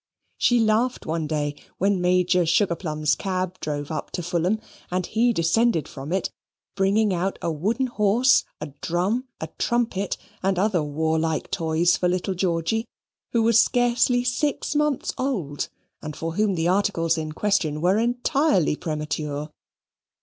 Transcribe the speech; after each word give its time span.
She 0.39 0.59
laughed 0.59 1.05
one 1.05 1.27
day 1.27 1.53
when 1.77 2.01
Major 2.01 2.43
Sugarplums' 2.43 3.13
cab 3.15 3.59
drove 3.59 3.91
up 3.91 4.09
to 4.13 4.23
Fulham, 4.23 4.59
and 4.89 5.05
he 5.05 5.31
descended 5.31 5.87
from 5.87 6.11
it, 6.11 6.31
bringing 6.75 7.13
out 7.13 7.37
a 7.39 7.51
wooden 7.51 7.85
horse, 7.85 8.43
a 8.59 8.73
drum, 8.81 9.25
a 9.39 9.45
trumpet, 9.59 10.17
and 10.41 10.57
other 10.57 10.81
warlike 10.81 11.51
toys, 11.51 11.97
for 11.97 12.09
little 12.09 12.33
Georgy, 12.33 12.87
who 13.31 13.43
was 13.43 13.59
scarcely 13.59 14.23
six 14.23 14.73
months 14.73 15.13
old, 15.19 15.69
and 16.01 16.15
for 16.15 16.33
whom 16.33 16.55
the 16.55 16.67
articles 16.67 17.15
in 17.15 17.33
question 17.33 17.79
were 17.79 17.99
entirely 17.99 18.75
premature. 18.75 19.51